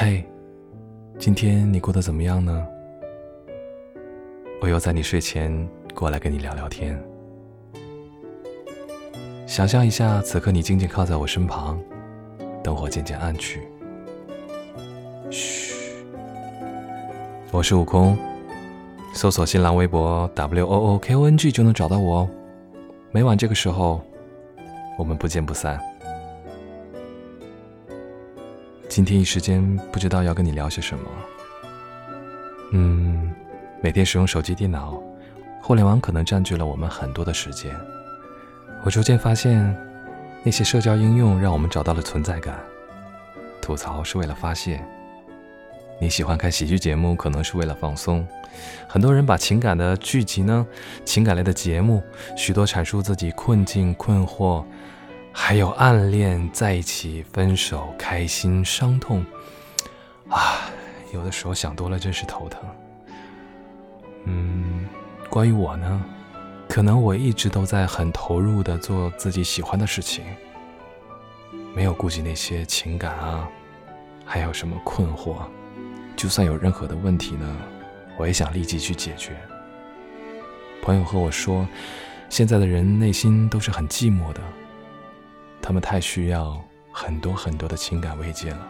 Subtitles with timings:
[0.00, 0.24] 嘿，
[1.18, 2.64] 今天你过得怎么样呢？
[4.60, 6.96] 我又在你睡前过来跟你聊聊天。
[9.44, 11.80] 想象一下，此刻你静静靠在我身旁，
[12.62, 13.66] 灯火渐渐暗去。
[15.32, 15.74] 嘘，
[17.50, 18.16] 我是悟空，
[19.12, 22.30] 搜索新浪微博 W O O K O N G 就能找到我哦。
[23.10, 24.00] 每晚这个时候，
[24.96, 25.76] 我们不见不散。
[28.88, 31.04] 今天一时间不知道要跟你聊些什么。
[32.72, 33.30] 嗯，
[33.82, 34.98] 每天使用手机、电脑，
[35.62, 37.70] 互联网可能占据了我们很多的时间。
[38.84, 39.76] 我逐渐发现，
[40.42, 42.58] 那些社交应用让我们找到了存在感。
[43.60, 44.82] 吐槽是为了发泄。
[46.00, 48.26] 你喜欢看喜剧节目，可能是为了放松。
[48.88, 50.66] 很多人把情感的剧集呢，
[51.04, 52.02] 情感类的节目，
[52.36, 54.64] 许多阐述自己困境、困惑，
[55.40, 59.24] 还有暗恋、在一起、分手、开心、伤痛。
[60.28, 60.68] 啊，
[61.14, 62.60] 有的时候想多了，真是头疼。
[64.24, 64.86] 嗯，
[65.30, 66.04] 关于我呢？
[66.68, 70.24] 可能我一直都在很投入的做自己喜欢的事情，
[71.72, 73.48] 没有顾及那些情感啊，
[74.26, 75.36] 还有什么困惑。
[76.16, 77.56] 就算有任何的问题呢，
[78.18, 79.34] 我也想立即去解决。
[80.82, 81.66] 朋友和我说，
[82.28, 84.40] 现在的人内心都是很寂寞的，
[85.68, 86.58] 他们太需要
[86.90, 88.68] 很多很多的情感慰藉了。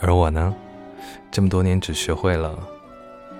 [0.00, 0.54] 而我呢，
[1.30, 2.58] 这么多年只学会了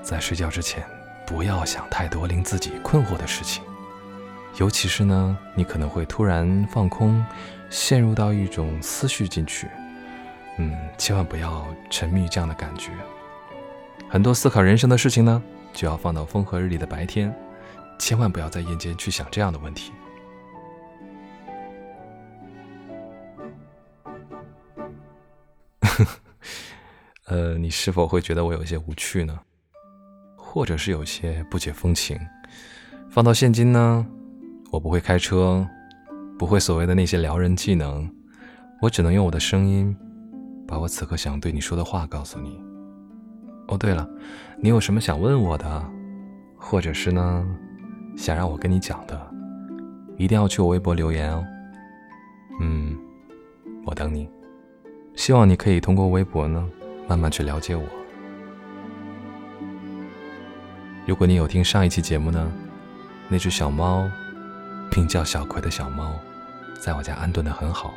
[0.03, 0.85] 在睡觉之前。
[1.27, 3.65] 不要想太多令自己困惑的事情，
[4.59, 7.25] 尤其是呢，你可能会突然放空，
[7.70, 9.67] 陷入到一种思绪进去。
[10.59, 12.93] 嗯，千万不要沉迷这样的感觉。
[14.11, 17.35] 很多思考人生的事情呢，就要放到风和日丽的白天，
[17.98, 19.91] 千万不要在夜间去想这样的问题。
[27.27, 29.39] 呃，你是否会觉得我有些无趣呢？
[30.36, 32.18] 或者是有些不解风情。
[33.11, 34.06] 放到现今呢，
[34.70, 35.67] 我不会开车，
[36.39, 38.08] 不会所谓的那些撩人技能，
[38.80, 39.96] 我只能用我的声音，
[40.67, 42.61] 把我此刻想对你说的话告诉你。
[43.68, 44.08] 哦，对了，
[44.61, 45.90] 你有什么想问我的，
[46.56, 47.46] 或者是呢，
[48.17, 49.35] 想让我跟你讲的，
[50.17, 51.45] 一定要去我微博留言哦。
[52.61, 52.96] 嗯，
[53.85, 54.29] 我等你。
[55.27, 56.64] 希望你可以通过微博呢，
[57.09, 57.85] 慢慢去了解我。
[61.05, 62.48] 如果你有听上一期节目呢，
[63.29, 64.09] 那只小猫，
[64.95, 66.13] 名叫小葵的小猫，
[66.81, 67.92] 在我家安顿的很好，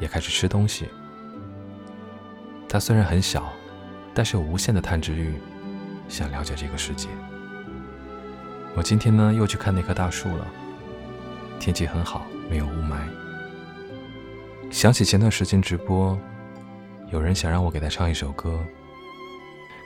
[0.00, 0.88] 也开始吃东西。
[2.68, 3.52] 它虽然很小，
[4.12, 5.36] 但是有无限的探知欲，
[6.08, 7.06] 想了解这个世界。
[8.74, 10.44] 我今天呢又去看那棵大树了，
[11.60, 12.96] 天气很好，没有雾霾。
[14.72, 16.18] 想起前段时间直播，
[17.12, 18.66] 有人想让我给他唱一首歌。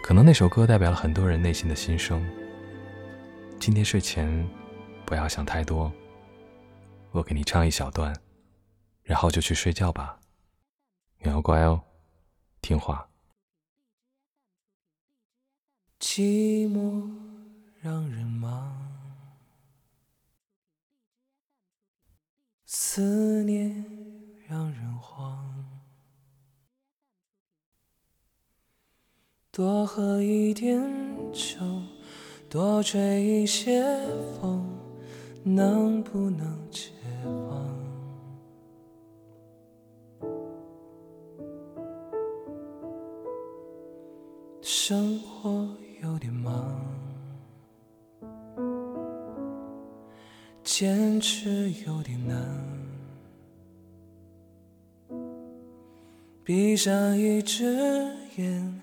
[0.00, 2.24] 可能那首歌代表了很多人内心的心声。
[3.58, 4.48] 今天睡前
[5.04, 5.92] 不要想太多，
[7.10, 8.14] 我给你唱一小段，
[9.02, 10.20] 然后就去睡觉吧。
[11.19, 11.82] 你要乖哦，
[12.62, 13.08] 听话。
[15.98, 17.10] 寂寞
[17.80, 18.72] 让人忙，
[22.64, 23.84] 思念
[24.46, 25.44] 让人慌。
[29.56, 30.78] 多喝一点
[31.33, 31.56] 酒，
[32.47, 33.83] 多吹一些
[34.39, 34.69] 风，
[35.43, 36.91] 能不能解
[37.25, 37.67] 放？
[44.61, 45.67] 生活
[46.03, 46.78] 有点忙，
[50.62, 52.37] 坚持有点难，
[56.44, 57.65] 闭上一只
[58.37, 58.83] 眼。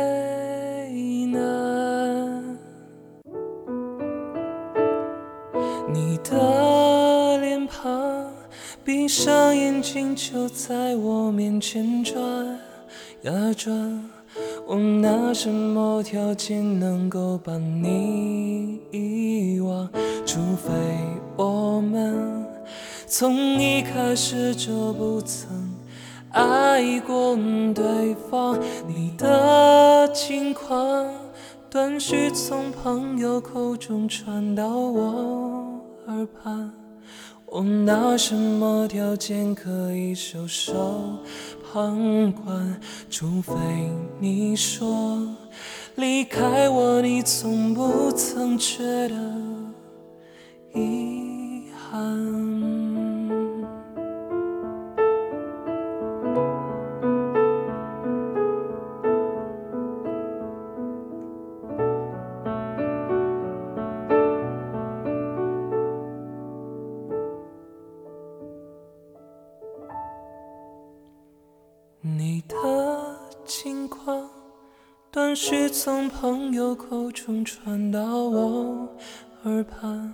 [5.93, 8.31] 你的脸庞
[8.83, 12.21] 闭上眼睛就在我面前转
[13.23, 14.09] 呀转，
[14.65, 19.89] 我拿什么条件能够把你遗忘？
[20.25, 20.71] 除非
[21.35, 22.45] 我们
[23.05, 25.49] 从一开始就不曾
[26.29, 27.35] 爱过
[27.75, 28.57] 对方，
[28.87, 31.05] 你的近况，
[31.69, 35.70] 断续从朋友口中传到我
[36.07, 36.71] 耳畔。
[37.45, 41.19] 我拿什么条件可以袖手
[41.69, 42.79] 旁观？
[43.09, 43.53] 除非
[44.19, 45.35] 你说
[45.95, 49.15] 离开我，你从不曾觉得
[50.73, 52.70] 遗憾。
[75.31, 78.89] 断续从朋友口中传到我
[79.43, 80.13] 耳畔。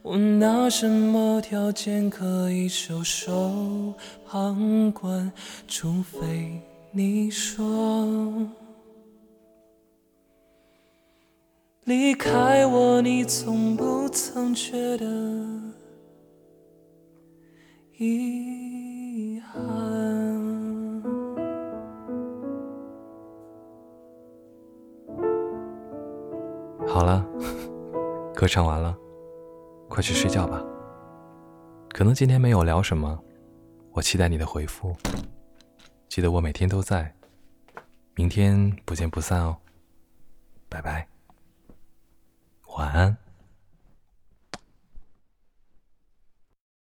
[0.00, 3.92] 我拿什么条件可以袖手
[4.24, 5.30] 旁观？
[5.66, 6.62] 除非
[6.92, 8.48] 你说
[11.84, 15.04] 离开我，你从不曾觉得
[26.98, 27.24] 好了，
[28.34, 28.98] 歌唱完了，
[29.88, 30.60] 快去睡觉吧。
[31.90, 33.16] 可能今天没有聊什么，
[33.92, 34.96] 我期待你的回复。
[36.08, 37.14] 记得我每天都在，
[38.16, 39.56] 明天不见不散哦。
[40.68, 41.06] 拜拜，
[42.76, 43.16] 晚安。